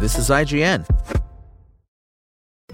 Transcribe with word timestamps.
this 0.00 0.18
is 0.18 0.28
IGN. 0.28 0.84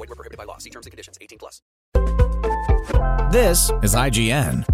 Void 0.00 0.08
were 0.08 0.16
prohibited 0.16 0.38
by 0.38 0.44
law. 0.44 0.56
See 0.56 0.70
terms 0.70 0.86
and 0.86 0.92
conditions. 0.92 1.18
18 1.20 1.38
plus. 1.38 1.60
This 3.30 3.70
is 3.82 3.94
IGN. 3.94 4.64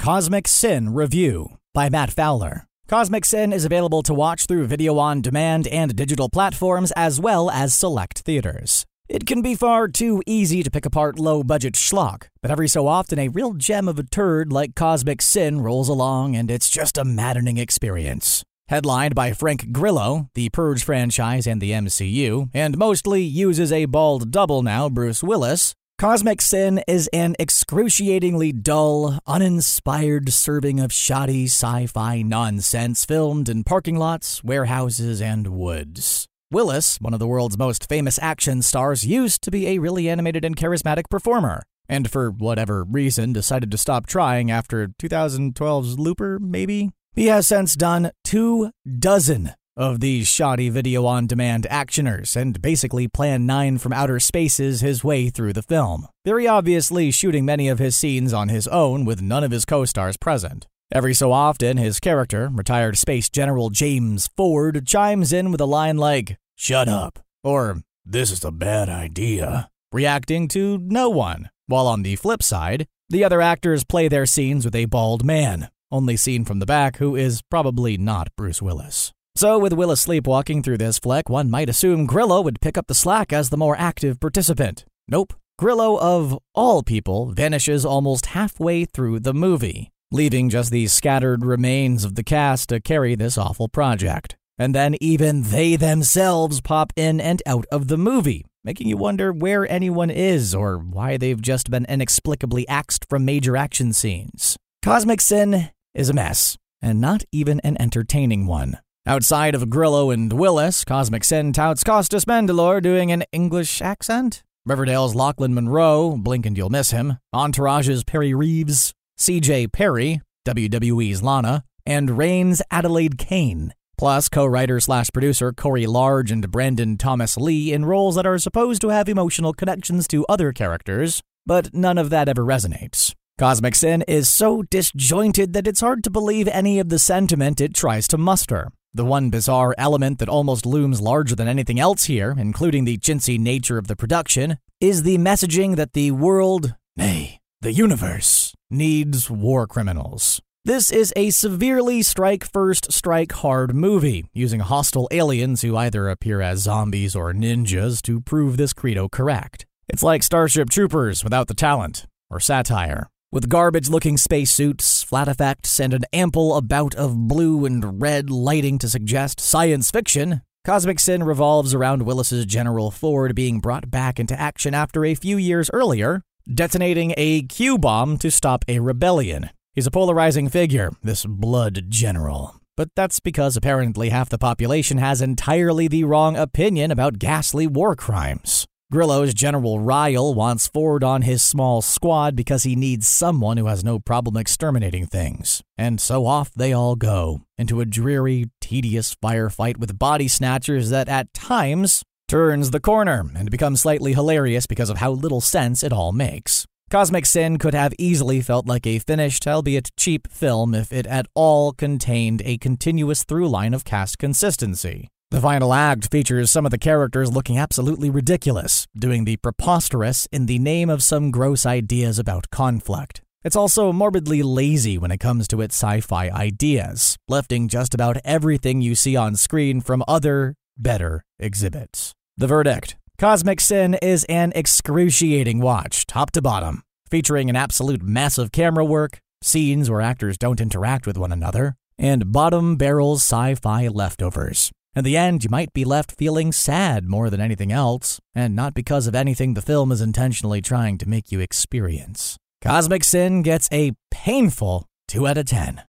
Cosmic 0.00 0.48
Sin 0.48 0.92
Review 0.92 1.56
by 1.72 1.88
Matt 1.88 2.10
Fowler. 2.10 2.66
Cosmic 2.88 3.24
Sin 3.24 3.52
is 3.52 3.64
available 3.64 4.02
to 4.02 4.12
watch 4.12 4.46
through 4.46 4.66
video 4.66 4.98
on 4.98 5.22
demand 5.22 5.68
and 5.68 5.94
digital 5.94 6.28
platforms 6.28 6.92
as 6.96 7.20
well 7.20 7.50
as 7.50 7.72
select 7.72 8.18
theaters. 8.18 8.84
It 9.08 9.26
can 9.26 9.42
be 9.42 9.54
far 9.54 9.86
too 9.86 10.20
easy 10.26 10.62
to 10.64 10.70
pick 10.70 10.84
apart 10.84 11.18
low 11.18 11.44
budget 11.44 11.74
schlock, 11.74 12.24
but 12.42 12.50
every 12.50 12.68
so 12.68 12.88
often 12.88 13.18
a 13.18 13.28
real 13.28 13.54
gem 13.54 13.86
of 13.86 13.98
a 13.98 14.02
turd 14.02 14.52
like 14.52 14.74
Cosmic 14.74 15.22
Sin 15.22 15.60
rolls 15.60 15.88
along 15.88 16.34
and 16.34 16.50
it's 16.50 16.68
just 16.68 16.98
a 16.98 17.04
maddening 17.04 17.58
experience. 17.58 18.44
Headlined 18.68 19.14
by 19.14 19.34
Frank 19.34 19.72
Grillo, 19.72 20.30
the 20.32 20.48
Purge 20.48 20.84
franchise 20.84 21.46
and 21.46 21.60
the 21.60 21.72
MCU, 21.72 22.48
and 22.54 22.78
mostly 22.78 23.22
uses 23.22 23.70
a 23.70 23.84
bald 23.84 24.30
double 24.30 24.62
now, 24.62 24.88
Bruce 24.88 25.22
Willis, 25.22 25.74
Cosmic 25.98 26.40
Sin 26.40 26.82
is 26.88 27.06
an 27.12 27.36
excruciatingly 27.38 28.52
dull, 28.52 29.18
uninspired 29.26 30.32
serving 30.32 30.80
of 30.80 30.94
shoddy 30.94 31.44
sci 31.44 31.84
fi 31.88 32.22
nonsense 32.22 33.04
filmed 33.04 33.50
in 33.50 33.64
parking 33.64 33.98
lots, 33.98 34.42
warehouses, 34.42 35.20
and 35.20 35.48
woods. 35.48 36.26
Willis, 36.50 36.98
one 37.02 37.12
of 37.12 37.20
the 37.20 37.26
world's 37.26 37.58
most 37.58 37.86
famous 37.86 38.18
action 38.22 38.62
stars, 38.62 39.04
used 39.04 39.42
to 39.42 39.50
be 39.50 39.66
a 39.66 39.78
really 39.78 40.08
animated 40.08 40.42
and 40.42 40.56
charismatic 40.56 41.10
performer, 41.10 41.64
and 41.86 42.10
for 42.10 42.30
whatever 42.30 42.82
reason 42.82 43.34
decided 43.34 43.70
to 43.70 43.76
stop 43.76 44.06
trying 44.06 44.50
after 44.50 44.88
2012's 44.98 45.98
Looper, 45.98 46.38
maybe? 46.40 46.88
He 47.14 47.26
has 47.26 47.46
since 47.46 47.76
done 47.76 48.10
two 48.24 48.72
dozen 48.98 49.52
of 49.76 50.00
these 50.00 50.26
shoddy 50.26 50.68
video 50.68 51.06
on 51.06 51.28
demand 51.28 51.64
actioners 51.70 52.34
and 52.34 52.60
basically 52.60 53.06
Plan 53.06 53.46
9 53.46 53.78
from 53.78 53.92
Outer 53.92 54.18
Spaces 54.18 54.80
his 54.80 55.04
way 55.04 55.30
through 55.30 55.52
the 55.52 55.62
film. 55.62 56.08
Very 56.24 56.48
obviously 56.48 57.12
shooting 57.12 57.44
many 57.44 57.68
of 57.68 57.78
his 57.78 57.96
scenes 57.96 58.32
on 58.32 58.48
his 58.48 58.66
own 58.66 59.04
with 59.04 59.22
none 59.22 59.44
of 59.44 59.52
his 59.52 59.64
co 59.64 59.84
stars 59.84 60.16
present. 60.16 60.66
Every 60.92 61.14
so 61.14 61.30
often, 61.30 61.76
his 61.76 62.00
character, 62.00 62.50
retired 62.52 62.98
Space 62.98 63.30
General 63.30 63.70
James 63.70 64.28
Ford, 64.36 64.84
chimes 64.84 65.32
in 65.32 65.52
with 65.52 65.60
a 65.60 65.66
line 65.66 65.96
like, 65.96 66.36
Shut 66.56 66.88
up, 66.88 67.20
or 67.44 67.82
This 68.04 68.32
is 68.32 68.44
a 68.44 68.50
bad 68.50 68.88
idea, 68.88 69.70
reacting 69.92 70.48
to 70.48 70.78
no 70.78 71.10
one. 71.10 71.50
While 71.66 71.86
on 71.86 72.02
the 72.02 72.16
flip 72.16 72.42
side, 72.42 72.86
the 73.08 73.22
other 73.22 73.40
actors 73.40 73.84
play 73.84 74.08
their 74.08 74.26
scenes 74.26 74.64
with 74.64 74.74
a 74.74 74.86
bald 74.86 75.24
man, 75.24 75.68
only 75.94 76.16
seen 76.16 76.44
from 76.44 76.58
the 76.58 76.66
back, 76.66 76.96
who 76.96 77.14
is 77.14 77.40
probably 77.40 77.96
not 77.96 78.28
Bruce 78.36 78.60
Willis. 78.60 79.12
So, 79.36 79.58
with 79.58 79.72
Willis 79.72 80.00
sleepwalking 80.00 80.62
through 80.62 80.78
this 80.78 80.98
flick, 80.98 81.28
one 81.28 81.50
might 81.50 81.68
assume 81.68 82.06
Grillo 82.06 82.40
would 82.40 82.60
pick 82.60 82.76
up 82.76 82.88
the 82.88 82.94
slack 82.94 83.32
as 83.32 83.50
the 83.50 83.56
more 83.56 83.76
active 83.76 84.20
participant. 84.20 84.84
Nope. 85.08 85.32
Grillo, 85.56 85.98
of 86.00 86.36
all 86.54 86.82
people, 86.82 87.26
vanishes 87.26 87.84
almost 87.84 88.26
halfway 88.26 88.84
through 88.84 89.20
the 89.20 89.34
movie, 89.34 89.90
leaving 90.10 90.50
just 90.50 90.72
the 90.72 90.88
scattered 90.88 91.44
remains 91.44 92.04
of 92.04 92.16
the 92.16 92.24
cast 92.24 92.70
to 92.70 92.80
carry 92.80 93.14
this 93.14 93.38
awful 93.38 93.68
project. 93.68 94.36
And 94.58 94.74
then 94.74 94.96
even 95.00 95.42
they 95.42 95.76
themselves 95.76 96.60
pop 96.60 96.92
in 96.96 97.20
and 97.20 97.42
out 97.46 97.66
of 97.70 97.86
the 97.86 97.98
movie, 97.98 98.44
making 98.64 98.88
you 98.88 98.96
wonder 98.96 99.32
where 99.32 99.70
anyone 99.70 100.10
is 100.10 100.54
or 100.54 100.78
why 100.78 101.16
they've 101.16 101.42
just 101.42 101.70
been 101.70 101.86
inexplicably 101.88 102.66
axed 102.68 103.06
from 103.08 103.24
major 103.24 103.56
action 103.56 103.92
scenes. 103.92 104.56
Cosmic 104.82 105.20
Sin 105.20 105.70
is 105.94 106.08
a 106.08 106.12
mess, 106.12 106.56
and 106.82 107.00
not 107.00 107.24
even 107.32 107.60
an 107.60 107.80
entertaining 107.80 108.46
one. 108.46 108.78
Outside 109.06 109.54
of 109.54 109.70
Grillo 109.70 110.10
and 110.10 110.32
Willis, 110.32 110.84
Cosmic 110.84 111.24
Sin 111.24 111.52
touts 111.52 111.84
Costas 111.84 112.24
Mandylor 112.24 112.82
doing 112.82 113.12
an 113.12 113.24
English 113.32 113.80
accent. 113.80 114.42
Riverdale's 114.66 115.14
Lochlyn 115.14 115.52
Munro, 115.52 116.16
blink 116.16 116.46
and 116.46 116.56
you'll 116.56 116.70
miss 116.70 116.90
him. 116.90 117.18
Entourage's 117.34 118.02
Perrey 118.02 118.34
Reeves, 118.34 118.94
CJ 119.18 119.72
Perry, 119.72 120.22
WWE's 120.46 121.22
Lana, 121.22 121.64
and 121.84 122.16
Reign's 122.16 122.62
Adelaide 122.70 123.18
Kane. 123.18 123.74
Plus, 123.96 124.28
co 124.28 124.44
writer 124.46 124.80
slash 124.80 125.10
producer 125.12 125.52
Corey 125.52 125.86
Large 125.86 126.30
and 126.30 126.50
Brandon 126.50 126.96
Thomas 126.96 127.36
Lee 127.36 127.72
in 127.72 127.84
roles 127.84 128.16
that 128.16 128.26
are 128.26 128.38
supposed 128.38 128.80
to 128.80 128.88
have 128.88 129.08
emotional 129.08 129.52
connections 129.52 130.08
to 130.08 130.26
other 130.28 130.52
characters, 130.52 131.20
but 131.46 131.72
none 131.72 131.98
of 131.98 132.10
that 132.10 132.28
ever 132.28 132.42
resonates. 132.42 133.14
Cosmic 133.36 133.74
Sin 133.74 134.02
is 134.06 134.28
so 134.28 134.62
disjointed 134.62 135.54
that 135.54 135.66
it's 135.66 135.80
hard 135.80 136.04
to 136.04 136.10
believe 136.10 136.46
any 136.46 136.78
of 136.78 136.88
the 136.88 137.00
sentiment 137.00 137.60
it 137.60 137.74
tries 137.74 138.06
to 138.06 138.16
muster. 138.16 138.68
The 138.92 139.04
one 139.04 139.28
bizarre 139.30 139.74
element 139.76 140.20
that 140.20 140.28
almost 140.28 140.64
looms 140.64 141.00
larger 141.00 141.34
than 141.34 141.48
anything 141.48 141.80
else 141.80 142.04
here, 142.04 142.36
including 142.38 142.84
the 142.84 142.96
chintzy 142.96 143.36
nature 143.36 143.76
of 143.76 143.88
the 143.88 143.96
production, 143.96 144.58
is 144.80 145.02
the 145.02 145.18
messaging 145.18 145.74
that 145.74 145.94
the 145.94 146.12
world, 146.12 146.76
nay, 146.96 147.40
the 147.60 147.72
universe, 147.72 148.54
needs 148.70 149.28
war 149.28 149.66
criminals. 149.66 150.40
This 150.64 150.92
is 150.92 151.12
a 151.16 151.30
severely 151.30 152.02
strike 152.02 152.44
first, 152.44 152.92
strike 152.92 153.32
hard 153.32 153.74
movie, 153.74 154.26
using 154.32 154.60
hostile 154.60 155.08
aliens 155.10 155.62
who 155.62 155.76
either 155.76 156.08
appear 156.08 156.40
as 156.40 156.60
zombies 156.60 157.16
or 157.16 157.32
ninjas 157.32 158.00
to 158.02 158.20
prove 158.20 158.58
this 158.58 158.72
credo 158.72 159.08
correct. 159.08 159.66
It's 159.88 160.04
like 160.04 160.22
Starship 160.22 160.70
Troopers 160.70 161.24
without 161.24 161.48
the 161.48 161.54
talent, 161.54 162.06
or 162.30 162.38
satire. 162.38 163.08
With 163.34 163.48
garbage 163.48 163.88
looking 163.88 164.16
spacesuits, 164.16 165.02
flat 165.02 165.26
effects, 165.26 165.80
and 165.80 165.92
an 165.92 166.04
ample 166.12 166.56
amount 166.56 166.94
of 166.94 167.26
blue 167.26 167.64
and 167.64 168.00
red 168.00 168.30
lighting 168.30 168.78
to 168.78 168.88
suggest 168.88 169.40
science 169.40 169.90
fiction, 169.90 170.42
Cosmic 170.64 171.00
Sin 171.00 171.24
revolves 171.24 171.74
around 171.74 172.02
Willis's 172.02 172.46
General 172.46 172.92
Ford 172.92 173.34
being 173.34 173.58
brought 173.58 173.90
back 173.90 174.20
into 174.20 174.40
action 174.40 174.72
after 174.72 175.04
a 175.04 175.16
few 175.16 175.36
years 175.36 175.68
earlier, 175.72 176.22
detonating 176.48 177.12
a 177.16 177.42
Q 177.42 177.76
bomb 177.76 178.18
to 178.18 178.30
stop 178.30 178.64
a 178.68 178.78
rebellion. 178.78 179.50
He's 179.72 179.88
a 179.88 179.90
polarizing 179.90 180.48
figure, 180.48 180.92
this 181.02 181.26
blood 181.26 181.86
general. 181.88 182.60
But 182.76 182.90
that's 182.94 183.18
because 183.18 183.56
apparently 183.56 184.10
half 184.10 184.28
the 184.28 184.38
population 184.38 184.98
has 184.98 185.20
entirely 185.20 185.88
the 185.88 186.04
wrong 186.04 186.36
opinion 186.36 186.92
about 186.92 187.18
ghastly 187.18 187.66
war 187.66 187.96
crimes. 187.96 188.64
Grillo's 188.92 189.34
General 189.34 189.80
Ryle 189.80 190.34
wants 190.34 190.68
Ford 190.68 191.02
on 191.02 191.22
his 191.22 191.42
small 191.42 191.82
squad 191.82 192.36
because 192.36 192.64
he 192.64 192.76
needs 192.76 193.08
someone 193.08 193.56
who 193.56 193.66
has 193.66 193.82
no 193.82 193.98
problem 193.98 194.36
exterminating 194.36 195.06
things. 195.06 195.62
And 195.76 196.00
so 196.00 196.26
off 196.26 196.52
they 196.54 196.72
all 196.72 196.94
go, 196.94 197.40
into 197.56 197.80
a 197.80 197.86
dreary, 197.86 198.46
tedious 198.60 199.14
firefight 199.14 199.78
with 199.78 199.98
body 199.98 200.28
snatchers 200.28 200.90
that 200.90 201.08
at 201.08 201.32
times 201.32 202.02
turns 202.28 202.70
the 202.70 202.80
corner 202.80 203.24
and 203.34 203.50
becomes 203.50 203.80
slightly 203.80 204.12
hilarious 204.12 204.66
because 204.66 204.90
of 204.90 204.98
how 204.98 205.10
little 205.10 205.40
sense 205.40 205.82
it 205.82 205.92
all 205.92 206.12
makes. 206.12 206.66
Cosmic 206.90 207.26
Sin 207.26 207.58
could 207.58 207.74
have 207.74 207.94
easily 207.98 208.40
felt 208.40 208.66
like 208.66 208.86
a 208.86 208.98
finished, 208.98 209.46
albeit 209.48 209.90
cheap, 209.96 210.30
film 210.30 210.74
if 210.74 210.92
it 210.92 211.06
at 211.06 211.26
all 211.34 211.72
contained 211.72 212.42
a 212.44 212.58
continuous 212.58 213.24
through 213.24 213.48
line 213.48 213.74
of 213.74 213.84
cast 213.84 214.18
consistency. 214.18 215.08
The 215.34 215.40
final 215.40 215.74
act 215.74 216.12
features 216.12 216.48
some 216.52 216.64
of 216.64 216.70
the 216.70 216.78
characters 216.78 217.32
looking 217.32 217.58
absolutely 217.58 218.08
ridiculous, 218.08 218.86
doing 218.96 219.24
the 219.24 219.36
preposterous 219.38 220.28
in 220.30 220.46
the 220.46 220.60
name 220.60 220.88
of 220.88 221.02
some 221.02 221.32
gross 221.32 221.66
ideas 221.66 222.20
about 222.20 222.50
conflict. 222.50 223.20
It's 223.42 223.56
also 223.56 223.92
morbidly 223.92 224.44
lazy 224.44 224.96
when 224.96 225.10
it 225.10 225.18
comes 225.18 225.48
to 225.48 225.60
its 225.60 225.74
sci 225.74 226.02
fi 226.02 226.30
ideas, 226.30 227.16
lifting 227.26 227.66
just 227.66 227.94
about 227.94 228.16
everything 228.24 228.80
you 228.80 228.94
see 228.94 229.16
on 229.16 229.34
screen 229.34 229.80
from 229.80 230.04
other, 230.06 230.54
better 230.78 231.24
exhibits. 231.40 232.12
The 232.36 232.46
verdict 232.46 232.96
Cosmic 233.18 233.60
Sin 233.60 233.94
is 234.00 234.22
an 234.28 234.52
excruciating 234.54 235.58
watch, 235.58 236.06
top 236.06 236.30
to 236.30 236.42
bottom, 236.42 236.84
featuring 237.10 237.50
an 237.50 237.56
absolute 237.56 238.04
mess 238.04 238.38
of 238.38 238.52
camera 238.52 238.84
work, 238.84 239.18
scenes 239.42 239.90
where 239.90 240.00
actors 240.00 240.38
don't 240.38 240.60
interact 240.60 241.08
with 241.08 241.18
one 241.18 241.32
another, 241.32 241.74
and 241.98 242.30
bottom 242.30 242.76
barrel 242.76 243.16
sci 243.16 243.56
fi 243.56 243.88
leftovers. 243.88 244.70
In 244.96 245.02
the 245.02 245.16
end, 245.16 245.42
you 245.42 245.50
might 245.50 245.72
be 245.72 245.84
left 245.84 246.12
feeling 246.12 246.52
sad 246.52 247.04
more 247.04 247.28
than 247.28 247.40
anything 247.40 247.72
else, 247.72 248.20
and 248.32 248.54
not 248.54 248.74
because 248.74 249.08
of 249.08 249.14
anything 249.14 249.54
the 249.54 249.62
film 249.62 249.90
is 249.90 250.00
intentionally 250.00 250.60
trying 250.62 250.98
to 250.98 251.08
make 251.08 251.32
you 251.32 251.40
experience. 251.40 252.36
Cosmic 252.62 253.02
Sin 253.02 253.42
gets 253.42 253.68
a 253.72 253.96
painful 254.12 254.86
2 255.08 255.26
out 255.26 255.38
of 255.38 255.46
10. 255.46 255.82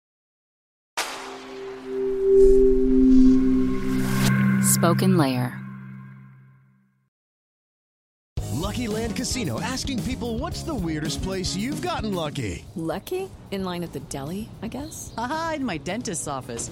Spoken 4.63 5.18
Layer. 5.18 5.62
Lucky 8.54 8.88
Land 8.88 9.16
Casino 9.16 9.62
asking 9.62 10.01
people 10.01 10.40
what's 10.40 10.63
the 10.63 10.74
weirdest 10.74 11.22
place 11.22 11.56
you've 11.56 11.84
gotten 11.84 12.16
lucky? 12.16 12.66
Lucky? 12.75 13.30
In 13.51 13.63
line 13.63 13.84
at 13.84 13.94
the 13.94 14.00
deli, 14.00 14.50
I 14.63 14.68
guess? 14.68 15.13
Aha, 15.16 15.54
in 15.58 15.66
my 15.66 15.78
dentist's 15.78 16.28
office. 16.28 16.72